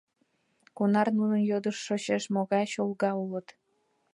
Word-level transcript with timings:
Кунар 0.75 1.07
нунын 1.17 1.41
йодыш 1.49 1.77
шочеш, 1.85 2.23
могай 2.33 2.65
чолга 2.73 3.11
улыт! 3.23 3.47